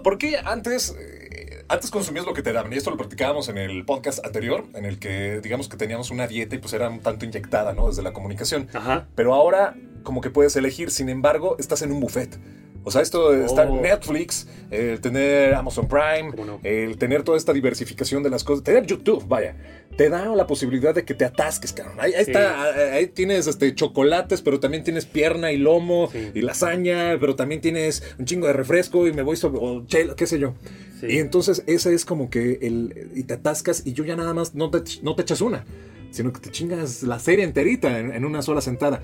[0.04, 2.72] ¿por qué antes, eh, antes consumías lo que te daban?
[2.74, 6.28] Y esto lo practicábamos en el podcast anterior, en el que digamos que teníamos una
[6.28, 7.88] dieta y pues era un tanto inyectada, ¿no?
[7.88, 8.68] Desde la comunicación.
[8.74, 9.08] Ajá.
[9.16, 12.40] Pero ahora como que puedes elegir, sin embargo, estás en un buffet.
[12.84, 13.80] O sea, esto estar Oh.
[13.80, 16.60] Netflix, el tener Amazon Prime, ¿Cómo no?
[16.64, 19.56] el tener toda esta diversificación de las cosas, tener YouTube, vaya,
[19.98, 21.98] te da la posibilidad de que te atasques, cabrón.
[22.00, 22.32] Ahí, ahí Sí.
[22.32, 26.32] está, ahí- tienes este, chocolates, pero también tienes pierna y lomo Sí.
[26.34, 30.16] y lasaña, pero también tienes un chingo de refresco y me voy sobre, o chela,
[30.16, 30.56] qué sé yo.
[31.00, 31.08] Sí.
[31.10, 34.56] Y entonces ese es como que el, y te atascas y yo ya nada más
[34.56, 35.66] no te, no te echas una,
[36.12, 39.02] sino que te chingas la serie enterita en, en una sola sentada.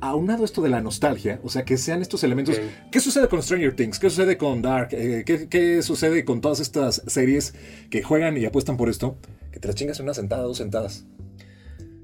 [0.00, 2.60] Aunado esto de la nostalgia, o sea, que sean estos elementos.
[2.90, 3.98] ¿Qué sucede con Stranger Things?
[3.98, 4.88] ¿Qué sucede con Dark?
[4.92, 7.54] Eh, ¿qué, qué sucede con todas estas series
[7.90, 9.16] que juegan y apuestan por esto?
[9.50, 11.04] Que te las chingas en una sentada, dos sentadas.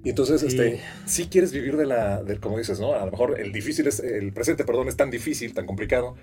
[0.05, 0.47] Y entonces, Sí.
[0.49, 2.95] este, si quieres vivir de la, del, como dices, ¿no?
[2.95, 6.15] A lo mejor el difícil es, el presente, perdón, es tan difícil, tan complicado,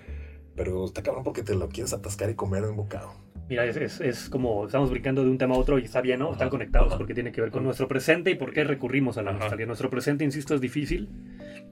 [0.56, 3.12] pero está cabrón porque te lo quieres atascar y comer de un bocado.
[3.48, 6.18] Mira, es, es, es como estamos brincando de un tema a otro y está bien,
[6.18, 6.32] ¿no?
[6.32, 9.30] Están conectados porque tiene que ver con nuestro presente y por qué recurrimos a la
[9.30, 9.38] Ajá.
[9.40, 9.66] nostalgia.
[9.66, 11.08] Nuestro presente, insisto, es difícil.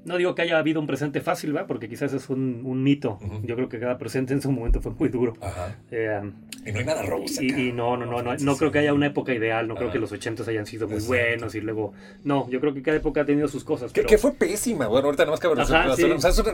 [0.05, 1.67] No digo que haya habido un presente fácil, ¿va?
[1.67, 3.19] Porque quizás es un, un mito.
[3.23, 3.41] Ujú.
[3.43, 5.33] Yo creo que cada presente en su momento fue muy duro.
[5.41, 5.79] Ajá.
[5.91, 6.21] Eh,
[6.67, 7.43] Y no hay nada rosa.
[7.43, 9.67] y, y no, no, no, no, no creo que haya una época ideal.
[9.67, 9.95] No creo Ajá.
[9.95, 11.09] que los 80 hayan sido muy Exacto.
[11.15, 11.95] buenos y luego...
[12.23, 13.93] No, yo creo que cada época ha tenido sus cosas.
[13.93, 16.27] Que, pero- que fue pésima, bueno, ahorita nomás cabe Ajá, hacer- sí.
[16.27, 16.45] o sea,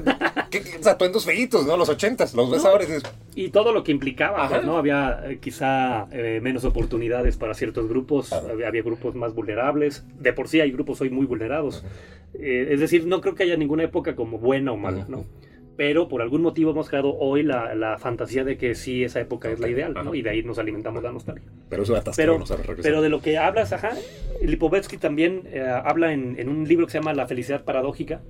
[0.48, 1.76] que- que- atuendos feitos, ¿no?
[1.76, 2.68] Los ochentas, los ves No.
[2.70, 3.02] ahora y dices,
[3.34, 4.54] Y todo lo que implicaba, Ajá.
[4.56, 4.76] pues, ¿no?
[4.76, 5.09] Había
[5.40, 10.04] quizá eh, menos oportunidades para ciertos grupos, había, había grupos más vulnerables.
[10.18, 11.84] De por sí hay grupos hoy muy vulnerados.
[12.34, 15.06] Eh, es decir, no creo que haya ninguna época como buena o mala.
[15.08, 15.24] ¿no?
[15.76, 19.50] Pero por algún motivo hemos creado hoy la, la fantasía de que sí, esa época
[19.50, 19.94] es la ideal.
[19.94, 20.14] ¿no?
[20.14, 21.48] Y de ahí nos alimentamos la nostalgia.
[21.68, 22.44] pero eso Pero, no
[22.82, 23.92] pero de lo que hablas, ajá,
[24.42, 28.20] Lipovetsky también eh, habla en, en un libro que se llama La felicidad paradójica.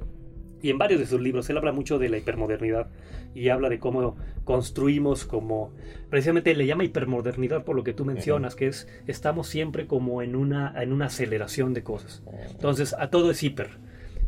[0.63, 2.89] Y en varios de sus libros él habla mucho de la hipermodernidad
[3.35, 5.73] y habla de cómo construimos como
[6.09, 10.37] precisamente le llama hipermodernidad por lo que tú mencionas, que es estamos siempre como en
[10.37, 12.23] una en una aceleración de cosas.
[12.51, 13.69] Entonces, a todo es hiper.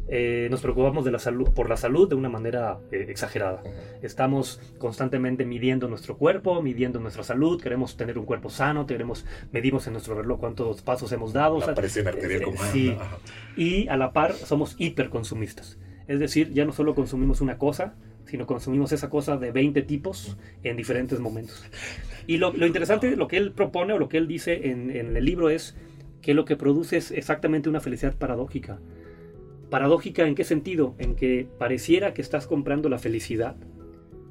[0.08, 3.62] Eh, nos preocupamos de la salud, por la salud de una manera eh, exagerada.
[4.02, 9.86] Estamos constantemente midiendo nuestro cuerpo, midiendo nuestra salud, queremos tener un cuerpo sano, queremos, medimos
[9.86, 11.54] en nuestro reloj cuántos pasos hemos dado.
[11.54, 12.94] o La sea, presión arterial eh, como sí.
[13.56, 15.78] Y a la par somos hiperconsumistas.
[16.08, 20.36] Es decir, ya no solo consumimos una cosa, sino consumimos esa cosa de 20 tipos
[20.62, 21.62] en diferentes momentos.
[22.26, 25.24] Y lo, interesante, lo que él propone o lo que él dice en, en el
[25.24, 25.76] libro es
[26.20, 28.78] que lo que produce es exactamente una felicidad paradójica.
[29.70, 30.94] ¿Paradójica en qué sentido?
[30.98, 33.56] En que pareciera que estás comprando la felicidad,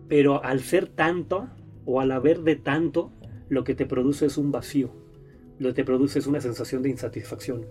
[0.08, 1.50] pero al ser tanto
[1.86, 3.12] o al haber de tanto,
[3.50, 4.94] lo que te produce es un vacío,
[5.60, 7.66] lo que te produce es una sensación de insatisfacción.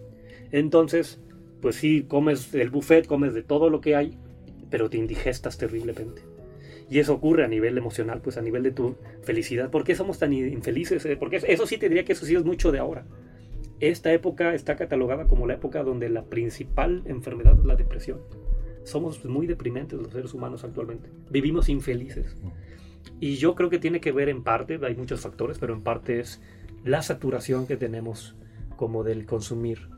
[0.52, 1.20] Entonces,
[1.60, 4.16] pues sí, comes del buffet, comes de todo lo que hay,
[4.70, 6.22] pero te indigestas terriblemente.
[6.90, 9.70] Y eso ocurre a nivel emocional, pues a nivel de tu felicidad.
[9.70, 11.04] ¿Por qué somos tan infelices?
[11.06, 13.04] Eh, Porque eso sí te diría que eso sí es mucho de ahora.
[13.78, 18.20] Esta época está catalogada como la época donde la principal enfermedad es la depresión.
[18.82, 21.08] Somos muy deprimentes los seres humanos actualmente.
[21.30, 22.36] Vivimos infelices.
[23.20, 26.18] Y yo creo que tiene que ver en parte, hay muchos factores, pero en parte
[26.20, 26.40] es
[26.84, 28.34] la saturación que tenemos
[28.76, 29.88] como del consumir.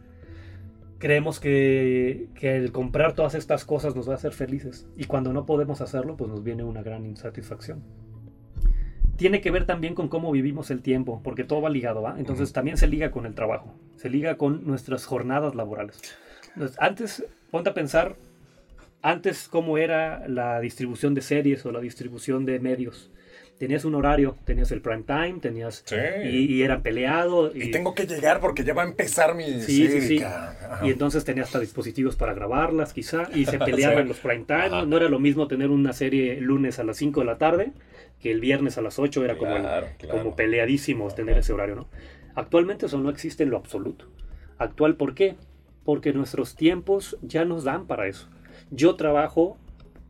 [1.03, 4.87] Creemos que, que el comprar todas estas cosas nos va a hacer felices.
[4.97, 7.83] Y cuando no podemos hacerlo, pues nos viene una gran insatisfacción.
[9.17, 12.15] Tiene que ver también con cómo vivimos el tiempo, porque todo va ligado, ¿va?
[12.21, 16.01] Entonces también se liga con el trabajo, se liga con nuestras jornadas laborales.
[16.55, 18.15] Entonces, antes, ponte a pensar,
[19.03, 23.11] antes cómo era la distribución de series o la distribución de medios.
[23.62, 25.85] Tenías un horario, tenías el prime time, tenías...
[25.87, 25.94] Sí.
[26.25, 27.53] Y, y era peleado.
[27.55, 30.20] Y tengo que llegar porque ya va a empezar mi Sí, sí, sí.
[30.83, 34.09] Y entonces tenía hasta dispositivos para grabarlas, quizá, y se peleaban Sí.
[34.09, 34.64] los prime time.
[34.66, 34.85] Ajá.
[34.85, 37.70] No era lo mismo tener una serie lunes a las 5 de la tarde
[38.18, 40.18] que el viernes a las 8, era como, el- Claro, claro.
[40.18, 41.88] como peleadísimo tener ese horario, ¿no?
[42.35, 44.07] Actualmente eso no existe en lo absoluto.
[44.59, 45.37] Actual, ¿por qué?
[45.85, 48.29] Porque nuestros tiempos ya nos dan para eso.
[48.72, 49.57] Yo trabajo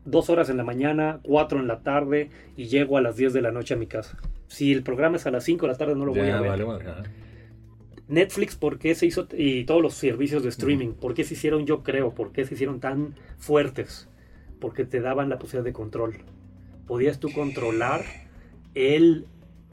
[0.05, 3.41] dos horas en la mañana, cuatro en la tarde y llego a las 10 de
[3.41, 4.17] la noche a mi casa.
[4.47, 6.41] Si el programa es a las 5 de la tarde, no lo voy Ya, a
[6.41, 6.49] ver.
[6.49, 7.03] vale, vale, ajá.
[8.07, 9.27] Netflix, ¿por qué se hizo?
[9.35, 12.53] Y todos los servicios de streaming, ¿por qué se hicieron, yo creo, por qué se
[12.53, 14.09] hicieron tan fuertes?
[14.59, 16.17] Porque te daban la posibilidad de control.
[16.85, 18.03] podías tú controlar
[18.75, 19.25] el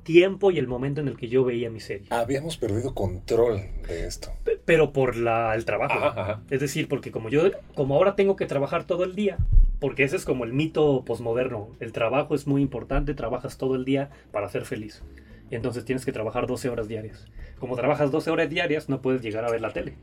[0.04, 2.06] tiempo y el momento en el que yo veía mi serie.
[2.10, 4.30] Habíamos perdido control de esto.
[4.64, 5.98] Pero por la, el trabajo.
[5.98, 6.42] Ajá, ajá.
[6.50, 7.42] Es decir, porque como yo,
[7.74, 9.38] como ahora tengo que trabajar todo el día,
[9.80, 11.70] porque ese es como el mito posmoderno.
[11.80, 15.02] El trabajo es muy importante, trabajas todo el día para ser feliz.
[15.50, 17.26] Y entonces tienes que trabajar 12 horas diarias.
[17.58, 19.94] Como trabajas 12 horas diarias, no puedes llegar a ver la tele.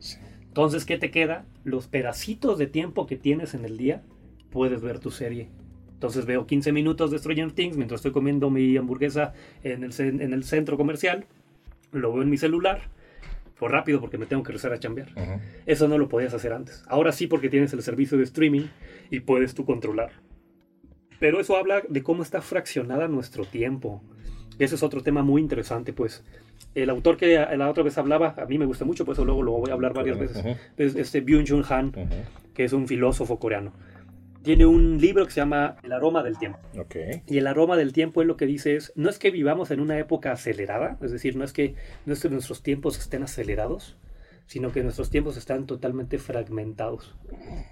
[0.48, 1.44] Entonces, ¿qué te queda?
[1.64, 4.02] Los pedacitos de tiempo que tienes en el día,
[4.50, 5.48] puedes ver tu serie.
[5.94, 9.32] Entonces veo 15 minutos de Stranger Things mientras estoy comiendo mi hamburguesa
[9.64, 11.24] en el, cen- en el centro comercial.
[11.92, 12.82] Lo veo en mi celular.
[13.54, 15.08] Fue rápido porque me tengo que regresar a chambear.
[15.66, 16.84] Eso no lo podías hacer antes.
[16.86, 18.66] Ahora sí porque tienes el servicio de streaming
[19.10, 20.12] y puedes tú controlar.
[21.20, 24.02] Pero eso habla de cómo está fraccionada nuestro tiempo.
[24.58, 26.24] Ese es otro tema muy interesante, pues.
[26.74, 29.42] El autor que la otra vez hablaba, a mí me gusta mucho, pues eso luego
[29.42, 30.44] lo voy a hablar varias veces.
[30.76, 31.92] Es este Byung-Chun Han,
[32.54, 33.72] que es un filósofo coreano.
[34.42, 36.58] Tiene un libro que se llama El aroma del tiempo.
[36.78, 36.96] Ok.
[37.26, 39.80] Y el aroma del tiempo es lo que dice es, no es que vivamos en
[39.80, 41.74] una época acelerada, es decir, no es que,
[42.06, 43.96] no es que nuestros tiempos estén acelerados,
[44.48, 47.14] sino que nuestros tiempos están totalmente fragmentados.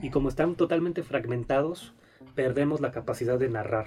[0.01, 1.95] Y como están totalmente fragmentados,
[2.37, 3.87] perdemos la capacidad de narrar.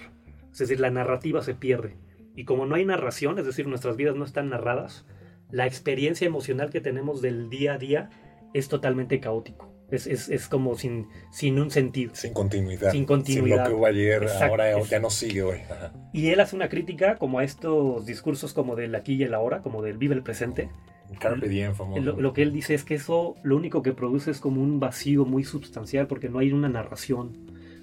[0.51, 1.95] Es decir, la narrativa se pierde.
[2.35, 5.05] Y como no hay narración, es decir, nuestras vidas no están narradas,
[5.51, 8.09] la experiencia emocional que tenemos del día a día
[8.53, 9.71] es totalmente caótico.
[9.91, 12.13] Es, es, es como sin, sin un sentido.
[12.13, 12.91] Sin continuidad.
[12.91, 13.57] Sin continuidad.
[13.57, 14.45] Sin lo que hubo ayer, Exacto.
[14.45, 15.59] ahora Es- ya no sigue hoy.
[15.69, 15.93] Ajá.
[16.13, 19.61] Y él hace una crítica como a estos discursos como del aquí y el ahora,
[19.61, 20.69] como del vive el presente.
[21.17, 22.01] Carpe diem, famoso.
[22.01, 24.79] Lo, lo que él dice es que eso lo único que produce es como un
[24.79, 27.31] vacío muy substancial porque no hay una narración,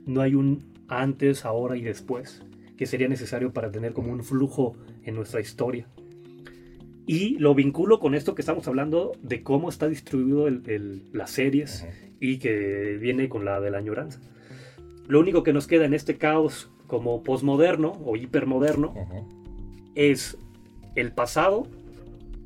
[0.06, 2.42] no hay un antes, ahora y después,
[2.76, 5.88] que sería necesario para tener como un flujo en nuestra historia.
[7.06, 11.30] Y lo vinculo con esto que estamos hablando de cómo está distribuido el- el- las
[11.30, 11.86] series
[12.20, 14.20] y que viene con la de la añoranza.
[15.06, 18.94] Lo único que nos queda en este caos como posmoderno o hipermoderno
[19.94, 20.36] es
[20.96, 21.66] el pasado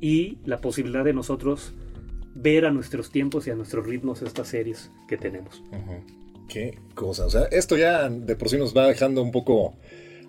[0.01, 1.73] y la posibilidad de nosotros
[2.35, 5.63] ver a nuestros tiempos y a nuestros ritmos estas series que tenemos.
[6.47, 7.25] Qué cosa.
[7.25, 9.75] O sea, esto ya de por sí nos va dejando un poco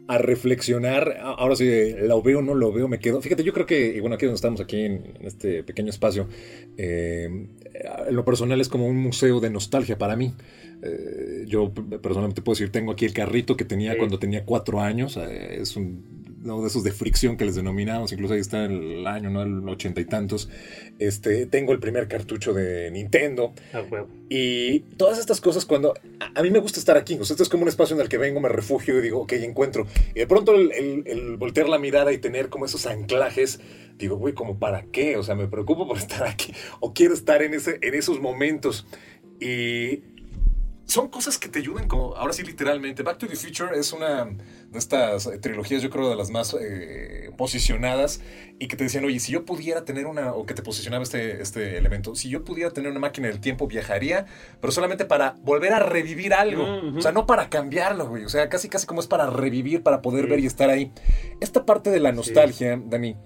[0.08, 1.16] a reflexionar.
[1.20, 3.20] Ahora sí, lo veo, no lo veo, me quedo.
[3.22, 6.28] Fíjate, yo creo que, y bueno, aquí donde estamos, aquí en, este pequeño espacio,
[6.76, 7.46] eh,
[8.10, 10.34] lo personal es como un museo de nostalgia para mí.
[10.82, 13.98] Eh, yo personalmente puedo decir, tengo aquí el carrito que tenía Sí.
[13.98, 15.16] cuando tenía cuatro años.
[15.16, 19.06] eh, es un uno de esos de fricción que les denominamos, incluso ahí está el
[19.06, 19.42] año, ¿no?
[19.42, 20.48] El ochenta y tantos.
[20.98, 23.54] Este, tengo el primer cartucho de Nintendo.
[23.72, 24.08] A huevo.
[24.28, 25.94] Y todas estas cosas cuando...
[26.20, 27.14] A, a mí me gusta estar aquí.
[27.20, 29.20] O sea, esto es como un espacio en el que vengo, me refugio y digo,
[29.20, 29.86] ok, encuentro.
[30.14, 33.60] Y de pronto el, el- el voltear la mirada y tener como esos anclajes,
[33.98, 35.16] digo, güey, ¿como para qué?
[35.16, 36.52] O sea, me preocupo por estar aquí.
[36.80, 38.86] O quiero estar en, ese, en esos momentos.
[39.40, 40.02] Y
[40.92, 44.26] son cosas que te ayudan como, ahora sí literalmente, Back to the Future es una
[44.26, 48.20] de estas eh, trilogías, yo creo, de las más eh, posicionadas
[48.58, 51.40] y que te decían, oye, si yo pudiera tener una, o que te posicionaba este,
[51.40, 54.26] este elemento, si yo pudiera tener una máquina del tiempo, viajaría,
[54.60, 58.50] pero solamente para volver a revivir algo, o sea, no para cambiarlo, güey, o sea,
[58.50, 60.30] casi casi como es para revivir, para poder Sí.
[60.30, 60.92] ver y estar ahí.
[61.40, 63.16] Esta parte de la nostalgia, Dani,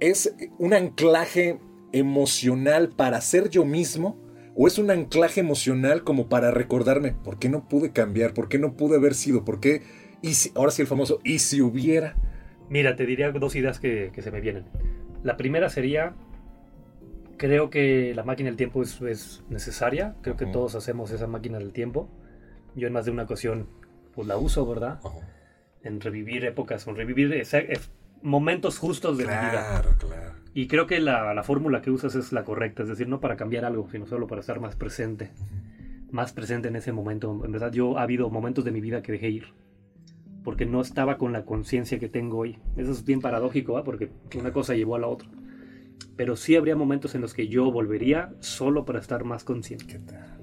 [0.00, 1.60] es un anclaje
[1.92, 4.19] emocional para ser yo mismo
[4.54, 8.58] o es un anclaje emocional como para recordarme por qué no pude cambiar, por qué
[8.58, 9.82] no pude haber sido, por qué
[10.22, 12.16] y si, ahora sí el famoso y si hubiera.
[12.68, 14.64] Mira, te diría dos ideas que, que se me vienen.
[15.22, 16.14] La primera sería,
[17.36, 21.58] creo que la máquina del tiempo es, es necesaria, creo que todos hacemos esa máquina
[21.58, 22.08] del tiempo.
[22.76, 23.66] Yo en más de una ocasión
[24.14, 25.00] pues la uso, ¿verdad?
[25.82, 27.58] En revivir épocas, en revivir esa-
[28.22, 29.50] momentos justos de mi vida.
[29.50, 30.40] Claro, claro.
[30.52, 33.36] Y creo que la, la fórmula que usas es la correcta, es decir, no para
[33.36, 35.30] cambiar algo, sino solo para estar más presente.
[36.10, 37.42] Más presente en ese momento.
[37.44, 39.46] En verdad, yo ha habido momentos de mi vida que dejé ir.
[40.42, 42.58] Porque no estaba con la conciencia que tengo hoy.
[42.76, 43.84] Eso es bien paradójico, ¿va?
[43.84, 45.28] porque una cosa llevó a la otra.
[46.16, 49.86] Pero sí habría momentos en los que yo volvería solo para estar más consciente.
[49.86, 50.40] ¿Qué tal?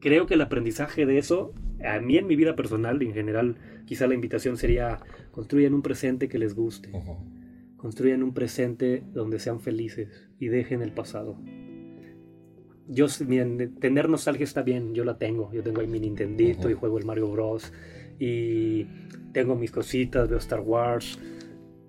[0.00, 1.52] Creo que el aprendizaje de eso,
[1.84, 3.56] a mí en mi vida personal, en general,
[3.88, 6.90] quizá la invitación sería construyan un presente que les guste.
[6.92, 7.16] Ujú.
[7.78, 11.38] Construyan un presente donde sean felices y dejen el pasado.
[12.86, 15.50] Yo, miren, tener nostalgia está bien, yo la tengo.
[15.54, 17.72] Yo tengo ahí mi Nintendito y juego el Mario Bros.
[18.18, 18.84] Y
[19.32, 21.18] tengo mis cositas, veo Star Wars,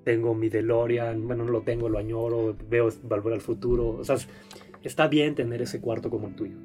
[0.06, 1.28] tengo mi DeLorean.
[1.28, 3.90] Bueno, no lo tengo, lo añoro, veo Volver al Futuro.
[3.90, 4.16] O sea,
[4.84, 6.58] está bien tener ese cuarto como el tuyo,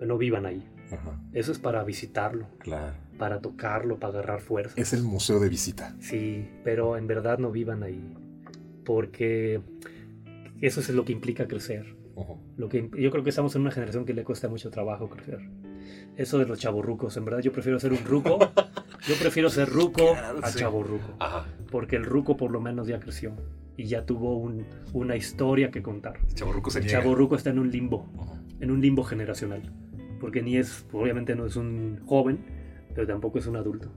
[0.00, 0.66] no vivan ahí.
[0.92, 2.94] Ajá, Eso es para visitarlo, claro.
[3.18, 4.80] para tocarlo, para agarrar fuerza.
[4.80, 5.96] Es el museo de visita.
[6.00, 8.14] Sí, pero en verdad no vivan ahí.
[8.84, 9.60] Porque
[10.60, 11.96] eso es lo que implica crecer.
[12.56, 15.40] Lo que, yo creo que estamos en una generación que le cuesta mucho trabajo crecer.
[16.16, 18.38] Eso de los chavorrucos, en verdad yo prefiero ser un ruco
[19.06, 20.58] Yo prefiero ser ruco Claro, a sí.
[20.60, 21.14] chavo ruco.
[21.20, 21.46] Ajá.
[21.70, 23.32] Porque el ruco por lo menos ya creció
[23.76, 26.18] y ya tuvo un- una historia que contar.
[26.34, 27.00] Chaborruco se El niega.
[27.00, 28.08] chavo ruco está en un limbo,
[28.58, 29.62] en un limbo generacional.
[30.20, 32.38] Porque ni es, obviamente no es un joven,
[32.94, 33.90] pero tampoco es un adulto.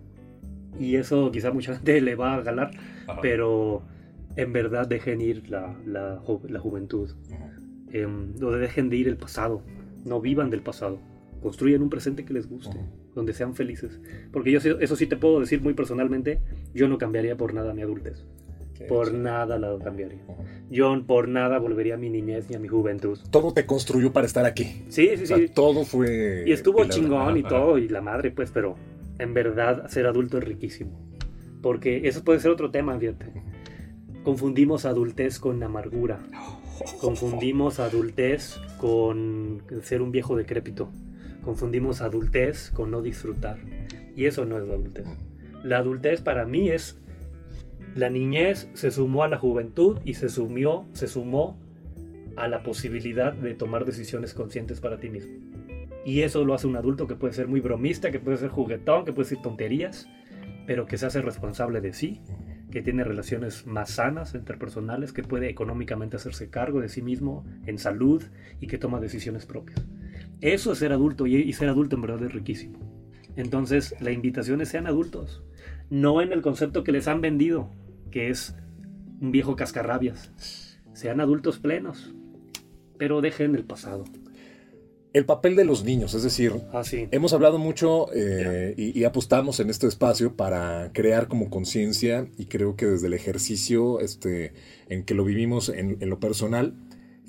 [0.80, 2.72] Y eso quizá mucha gente le va a galar,
[3.08, 3.20] Ajá.
[3.22, 3.82] pero
[4.36, 7.10] en verdad dejen ir la, la, ju- la juventud.
[7.34, 7.52] Ajá.
[7.92, 9.62] Em, no dejen de ir el pasado.
[10.06, 11.00] No vivan del pasado.
[11.42, 12.86] Construyan un presente que les guste, Ujú.
[13.16, 14.00] donde sean felices.
[14.32, 16.40] Porque yo eso sí te puedo decir muy personalmente,
[16.74, 18.26] yo no cambiaría por nada mi adultez.
[18.88, 20.20] Por nada la cambiaría.
[20.28, 20.44] Ajá.
[20.70, 23.18] Yo por nada volvería a mi niñez ni a mi juventud.
[23.32, 24.84] Todo te construyó para estar aquí.
[24.90, 25.50] Sí, sí, O sea, sí.
[25.50, 26.44] todo fue.
[26.48, 28.76] Y estuvo pilar- chingón y Ajá, todo, y la madre, pues, pero
[29.18, 31.00] en verdad ser adulto es riquísimo.
[31.62, 33.26] Porque eso puede ser otro tema, fíjate.
[34.24, 36.20] Confundimos adultez con amargura.
[37.02, 40.90] Confundimos adultez con ser un viejo decrépito.
[41.44, 43.58] Confundimos adultez con no disfrutar.
[44.16, 45.06] Y eso no es la adultez.
[45.64, 47.00] La adultez para mí es
[47.96, 51.60] la niñez se sumó a la juventud y se sumió, se sumó
[52.36, 55.34] a la posibilidad de tomar decisiones conscientes para ti mismo.
[56.06, 59.06] Y eso lo hace un adulto que puede ser muy bromista, que puede ser juguetón,
[59.06, 60.08] que puede decir tonterías,
[60.66, 62.22] pero que se hace responsable de sí,
[62.72, 67.78] que tiene relaciones más sanas interpersonales, que puede económicamente hacerse cargo de sí mismo en
[67.78, 68.24] salud
[68.60, 69.86] y que toma decisiones propias.
[70.42, 72.80] Eso es ser adulto y, ser adulto en verdad es riquísimo.
[73.36, 75.44] Entonces, la invitación es sean adultos,
[75.90, 77.70] no en el concepto que les han vendido,
[78.12, 78.56] que es
[79.22, 80.32] un viejo cascarrabias.
[80.94, 82.14] Sean adultos plenos,
[82.98, 84.04] pero dejen el pasado.
[85.12, 87.08] El papel de los niños, es decir, Así.
[87.10, 92.46] hemos hablado mucho eh, y, y apostamos en este espacio para crear como conciencia y
[92.46, 94.54] creo que desde el ejercicio este,
[94.88, 96.76] en que lo vivimos en, en lo personal,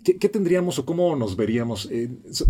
[0.04, 1.88] ¿qué, qué tendríamos o cómo nos veríamos?
[1.90, 2.46] Eh, so-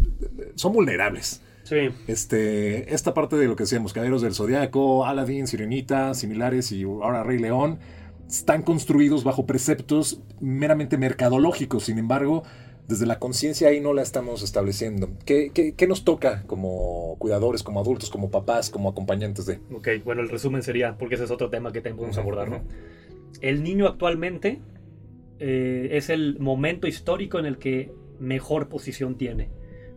[0.57, 1.43] son vulnerables.
[1.71, 1.91] Sí.
[2.09, 7.23] Este, esta parte de lo que decíamos, Caballeros del Zodiaco, Aladdin, Sirenita, similares y ahora
[7.23, 7.79] Rey León,
[8.29, 11.85] están construidos bajo preceptos meramente mercadológicos.
[11.85, 12.43] Sin embargo,
[12.89, 15.11] desde la conciencia ahí no la estamos estableciendo.
[15.25, 19.61] ¿Qué, qué, qué nos toca como cuidadores, como adultos, como papás, como acompañantes de?
[19.73, 22.63] Ok, bueno, el resumen sería, porque ese es otro tema que también podemos abordar, ¿no?
[23.43, 24.59] El niño actualmente
[25.39, 29.51] eh, es el momento histórico en el que mejor posición tiene,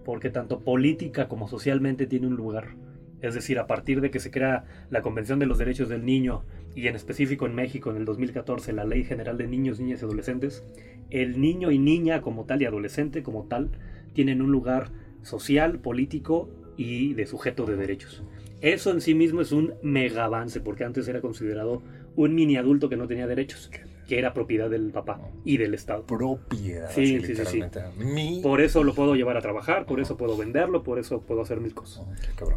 [0.04, 2.76] porque tanto política como socialmente tiene un lugar.
[3.22, 6.44] Es decir, a partir de que se crea la Convención de los Derechos del Niño
[6.76, 10.06] y en específico en México en el 2014 la Ley General de Niños, Niñas y
[10.06, 10.64] Adolescentes,
[11.10, 13.70] el niño y niña como tal y adolescente como tal
[14.14, 14.90] tienen un lugar
[15.22, 18.24] social, político y de sujeto de derechos.
[18.62, 21.82] Eso en sí mismo es un mega avance, porque antes era considerado
[22.16, 23.70] un mini adulto que no tenía derechos,
[24.08, 26.06] que era propiedad del papá y del Estado.
[26.06, 27.62] Propiedad, Sí, así, sí, sí, sí.
[27.98, 28.42] Mi...
[28.42, 31.60] Por eso lo puedo llevar a trabajar, por eso puedo venderlo, por eso puedo hacer
[31.62, 32.06] mil cosas.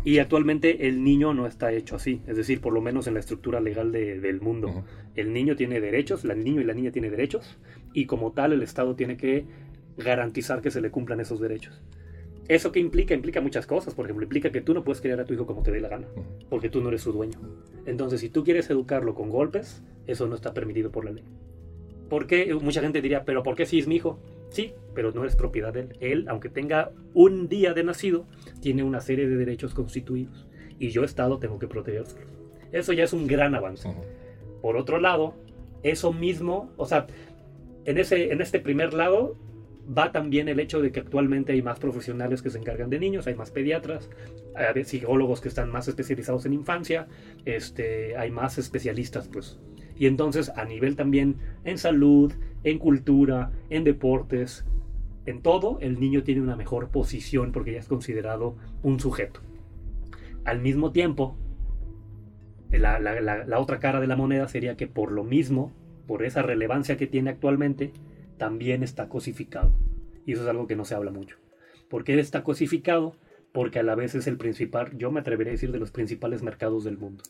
[0.04, 3.20] Y actualmente el niño no está hecho así, es decir, por lo menos en la
[3.20, 4.84] estructura legal de- del mundo.
[5.14, 7.58] El niño tiene derechos, el niño y la niña tienen derechos,
[7.92, 9.44] y como tal el Estado tiene que
[9.96, 11.80] garantizar que se le cumplan esos derechos.
[12.48, 13.14] ¿Eso qué implica?
[13.14, 13.94] Implica muchas cosas.
[13.94, 15.88] Por ejemplo, implica que tú no puedes criar a tu hijo como te dé la
[15.88, 16.06] gana,
[16.48, 17.38] porque tú no eres su dueño.
[17.86, 21.24] Entonces, si tú quieres educarlo con golpes, eso no está permitido por la ley.
[22.08, 22.54] ¿Por qué?
[22.54, 24.18] Mucha gente diría, ¿pero por qué si es mi hijo?
[24.50, 25.96] Sí, pero no es propiedad de él.
[26.00, 28.26] Él, aunque tenga un día de nacido,
[28.60, 30.46] tiene una serie de derechos constituidos.
[30.78, 32.28] Y yo, Estado, tengo que protegérselos.
[32.70, 33.92] Eso ya es un gran avance.
[34.62, 35.34] Por otro lado,
[35.82, 37.06] eso mismo, o sea,
[37.84, 39.36] en, ese, en este primer lado
[39.86, 43.26] va también el hecho de que actualmente hay más profesionales que se encargan de niños,
[43.26, 44.10] hay más pediatras,
[44.54, 47.06] hay psicólogos que están más especializados en infancia,
[47.44, 49.58] este, hay más especialistas, pues.
[49.98, 52.32] Y entonces a nivel también en salud,
[52.64, 54.64] en cultura, en deportes,
[55.26, 59.40] en todo, el niño tiene una mejor posición porque ya es considerado un sujeto.
[60.44, 61.36] Al mismo tiempo,
[62.70, 65.72] la, otra cara de la moneda sería que por lo mismo,
[66.06, 67.92] por esa relevancia que tiene actualmente,
[68.36, 69.72] también está cosificado.
[70.24, 71.36] Y eso es algo que no se habla mucho.
[71.88, 73.16] ¿Por qué está cosificado?
[73.52, 76.42] Porque a la vez es el principal, yo me atrevería a decir, de los principales
[76.42, 77.22] mercados del mundo.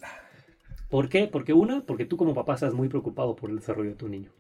[0.89, 1.27] ¿Por qué?
[1.27, 4.31] Porque una, porque tú como papá estás muy preocupado por el desarrollo de tu niño.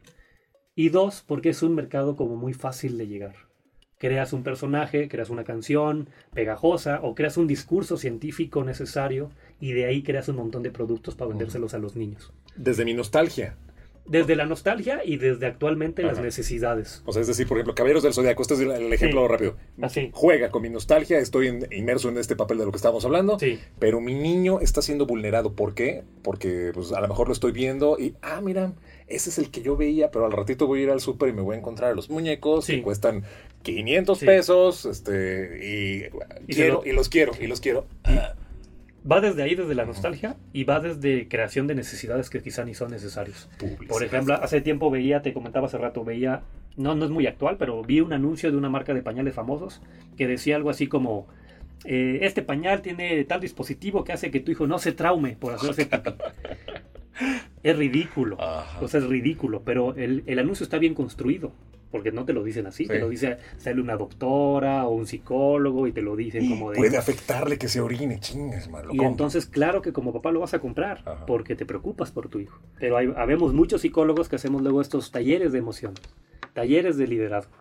[0.74, 3.34] Y dos, porque es un mercado como muy fácil de llegar.
[3.98, 9.86] Creas un personaje, creas una canción pegajosa o creas un discurso científico necesario y de
[9.86, 12.30] ahí creas un montón de productos para vendérselos a los niños.
[12.56, 13.56] Desde mi nostalgia.
[14.08, 17.02] Desde la nostalgia y desde actualmente las necesidades.
[17.06, 19.28] O sea, es decir, por ejemplo, Caballeros del Zodiaco, este es el, el ejemplo Sí.
[19.32, 19.56] rápido.
[19.82, 20.10] Así.
[20.12, 23.38] Juega con mi nostalgia, estoy en- inmerso en este papel de lo que estábamos hablando,
[23.38, 23.58] Sí.
[23.78, 25.54] pero mi niño está siendo vulnerado.
[25.54, 26.04] ¿Por qué?
[26.22, 28.72] Porque pues, a lo mejor lo estoy viendo y, ah, mira,
[29.08, 31.32] ese es el que yo veía, pero al ratito voy a ir al súper y
[31.32, 32.76] me voy a encontrar los muñecos Sí.
[32.76, 33.24] que cuestan
[33.62, 34.26] 500 Sí.
[34.26, 36.04] pesos, este, y,
[36.50, 37.86] Y quiero, lo- y los quiero, y los quiero.
[38.04, 38.34] Ah,
[39.10, 42.74] Va desde ahí, desde la nostalgia, y va desde creación de necesidades que quizá ni
[42.74, 43.48] son necesarios.
[43.88, 46.42] Por ejemplo, hace tiempo veía, te comentaba hace rato, veía,
[46.76, 49.80] no, no es muy actual, pero vi un anuncio de una marca de pañales famosos
[50.16, 51.28] que decía algo así como,
[51.84, 55.54] eh, este pañal tiene tal dispositivo que hace que tu hijo no se traume por
[55.54, 56.10] hacerse pipí.
[57.62, 58.38] es ridículo,
[58.80, 61.52] o sea, es ridículo, pero el, el anuncio está bien construido
[61.96, 65.86] porque no te lo dicen así, te lo dice, sale una doctora o un psicólogo
[65.86, 66.76] y te lo dicen como de...
[66.76, 68.90] Puede afectarle que se orine, chingas, malo.
[68.92, 72.38] Y entonces, claro que como papá lo vas a comprar, porque te preocupas por tu
[72.38, 72.60] hijo.
[72.78, 76.02] Pero hay, habemos muchos psicólogos que hacemos luego estos talleres de emociones,
[76.52, 77.56] talleres de liderazgo,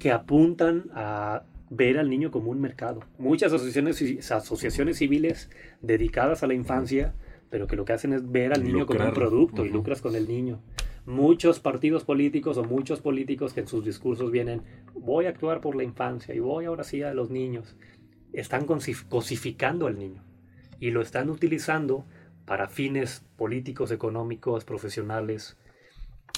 [0.00, 3.04] que apuntan a ver al niño como un mercado.
[3.16, 5.50] Muchas asociaciones, asociaciones civiles
[5.82, 7.14] dedicadas a la infancia,
[7.48, 10.16] pero que lo que hacen es ver al niño como un producto y lucras con
[10.16, 10.58] el niño
[11.06, 14.62] muchos partidos políticos o muchos políticos que en sus discursos vienen,
[14.94, 17.76] voy a actuar por la infancia y voy ahora sí a los niños,
[18.32, 20.22] están cosificando al niño
[20.78, 22.04] y lo están utilizando
[22.44, 25.56] para fines políticos, económicos, profesionales.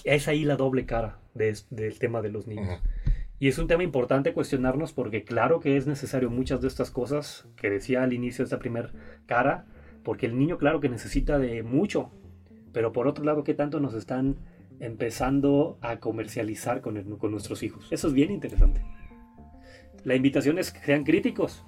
[0.05, 2.81] Es ahí la doble cara del tema de los niños.
[3.39, 7.49] Y es un tema importante cuestionarnos porque claro que es necesario muchas de estas cosas
[7.57, 8.93] que decía al inicio de esta primera
[9.27, 9.67] cara,
[10.05, 12.11] porque el niño claro que necesita de mucho,
[12.73, 14.37] pero por otro lado, ¿qué tanto nos están
[14.81, 17.89] empezando a comercializar con, con nuestros hijos.
[17.91, 18.83] Eso es bien interesante.
[20.05, 21.65] La invitación es que sean críticos,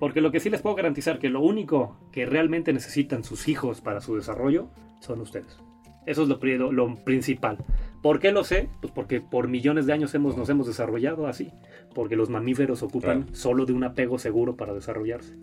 [0.00, 3.80] porque lo que sí les puedo garantizar que lo único que realmente necesitan sus hijos
[3.80, 4.70] para su desarrollo
[5.00, 5.58] son ustedes.
[6.06, 7.58] Eso es lo, lo, principal.
[8.02, 8.68] ¿Por qué lo sé?
[8.80, 11.52] Pues porque por millones de años hemos, nos hemos desarrollado así.
[11.94, 15.36] Porque los mamíferos ocupan solo de un apego seguro para desarrollarse.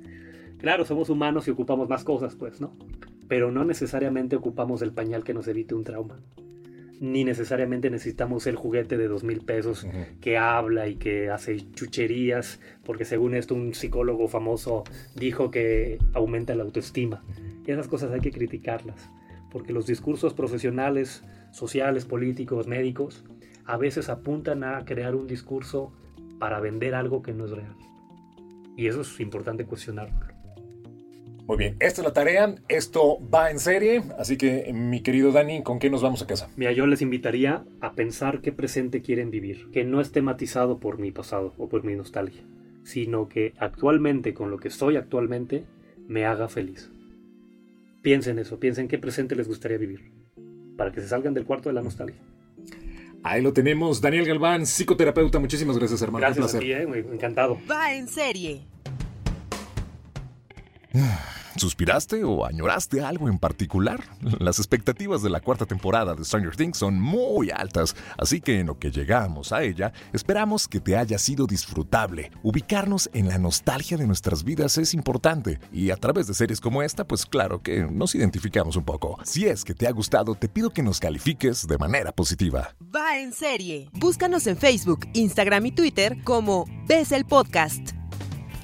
[0.58, 2.76] Claro, somos humanos y ocupamos más cosas, pues, ¿no?
[3.28, 6.20] Pero no necesariamente ocupamos el pañal que nos evite un trauma
[7.00, 9.86] ni necesariamente necesitamos el juguete de dos mil pesos
[10.22, 14.84] que habla y que hace chucherías, porque según esto un psicólogo famoso
[15.16, 17.24] dijo que aumenta la autoestima.
[17.66, 19.10] Y esas cosas hay que criticarlas,
[19.52, 23.24] porque los discursos profesionales, sociales, políticos, médicos,
[23.66, 25.92] a veces apuntan a crear un discurso
[26.40, 27.76] para vender algo que no es real.
[28.78, 30.27] Y eso es importante cuestionarlo.
[31.48, 35.64] Muy bien, esta es la tarea, esto va en serie, así que mi querido Dani,
[35.64, 36.50] ¿con qué nos vamos a casa?
[36.58, 41.00] Mira, yo les invitaría a pensar qué presente quieren vivir, que no esté matizado por
[41.00, 42.44] mi pasado o por mi nostalgia,
[42.84, 45.64] sino que actualmente, con lo que soy actualmente,
[46.06, 46.92] me haga feliz.
[48.02, 50.12] Piensen eso, piensen qué presente les gustaría vivir,
[50.76, 52.22] para que se salgan del cuarto de la nostalgia.
[53.24, 55.40] Ahí lo tenemos, Daniel Galván, psicoterapeuta.
[55.40, 56.26] Muchísimas gracias, hermano.
[56.26, 57.58] Gracias a ti, eh, encantado.
[57.72, 58.64] Va en serie.
[61.58, 64.04] ¿Suspiraste o añoraste algo en particular?
[64.40, 68.68] Las expectativas de la cuarta temporada de Stranger Things son muy altas, así que en
[68.68, 72.32] lo que llegamos a ella, esperamos que te haya sido disfrutable.
[72.44, 76.84] Ubicarnos en la nostalgia de nuestras vidas es importante, y a través de series como
[76.84, 79.18] esta, pues claro que nos identificamos un poco.
[79.24, 82.76] Si es que te ha gustado, te pido que nos califiques de manera positiva.
[82.96, 83.90] Va en serie.
[83.94, 87.97] Búscanos en Facebook, Instagram y Twitter como Ves el Podcast.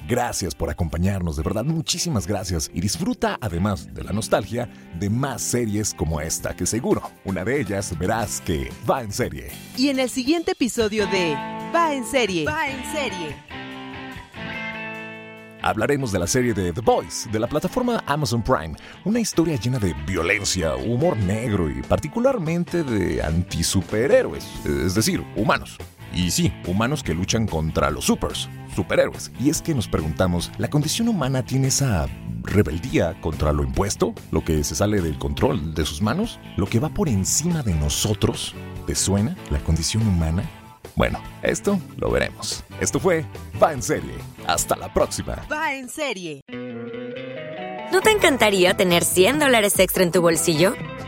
[0.06, 2.70] Gracias por acompañarnos, de verdad, muchísimas gracias.
[2.74, 7.60] Y disfruta, además de la nostalgia, de más series como esta, que seguro, una de
[7.60, 9.50] ellas verás que va en serie.
[9.76, 11.34] Y en el siguiente episodio de
[11.74, 12.44] Va en serie.
[12.44, 13.34] Va en serie.
[15.60, 19.78] Hablaremos de la serie de The Boys, de la plataforma Amazon Prime, una historia llena
[19.78, 25.78] de violencia, humor negro y particularmente de antisuperhéroes, es decir, humanos.
[26.14, 29.32] Y sí, humanos que luchan contra los supers, superhéroes.
[29.40, 32.06] Y es que nos preguntamos, ¿la condición humana tiene esa
[32.42, 34.14] rebeldía contra lo impuesto?
[34.30, 36.38] ¿Lo que se sale del control de sus manos?
[36.56, 38.54] ¿Lo que va por encima de nosotros?
[38.86, 40.48] ¿Te suena la condición humana?
[40.94, 42.62] Bueno, esto lo veremos.
[42.80, 43.24] Esto fue
[43.60, 44.14] Va en serie.
[44.46, 45.44] Hasta la próxima.
[45.50, 46.42] Va en serie.
[47.92, 50.74] ¿No te encantaría tener 100 dólares extra en tu bolsillo?